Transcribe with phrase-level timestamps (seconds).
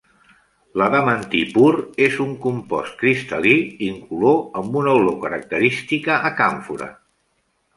[0.81, 1.67] L'adamantí pur
[2.05, 3.53] és un compost cristal·lí,
[3.89, 6.91] incolor amb una olor característica a càmfora.